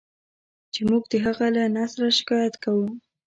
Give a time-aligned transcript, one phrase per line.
[0.73, 2.87] چې موږ د هغه له نثره شکایت کوو.